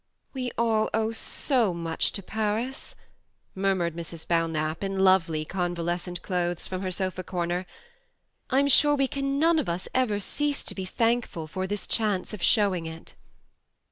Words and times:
"We 0.33 0.51
all 0.57 0.89
owe 0.95 1.11
so 1.11 1.75
much 1.75 2.11
to 2.13 2.23
Paris," 2.23 2.95
murmured 3.53 3.95
Mrs. 3.95 4.27
Belknap, 4.27 4.83
in 4.83 5.01
lovely 5.03 5.45
con 5.45 5.75
valescent 5.75 6.23
clothes, 6.23 6.67
from 6.67 6.81
her 6.81 6.89
sofa 6.89 7.23
corner." 7.23 7.67
I'm 8.49 8.67
sure 8.67 8.95
we 8.95 9.07
can 9.07 9.37
none 9.37 9.59
of 9.59 9.69
us 9.69 9.87
ever 9.93 10.19
cease 10.19 10.63
to 10.63 10.73
be 10.73 10.85
thankful 10.85 11.45
for 11.45 11.67
this 11.67 11.85
chance 11.85 12.33
of 12.33 12.41
show 12.41 12.73
ing 12.73 12.87
it. 12.87 13.13